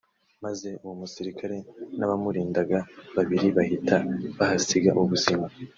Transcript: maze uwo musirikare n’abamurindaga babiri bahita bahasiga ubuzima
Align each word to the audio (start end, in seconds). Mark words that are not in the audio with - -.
maze 0.43 0.67
uwo 0.83 0.93
musirikare 1.01 1.57
n’abamurindaga 1.97 2.79
babiri 3.15 3.47
bahita 3.57 3.95
bahasiga 4.37 4.91
ubuzima 5.03 5.45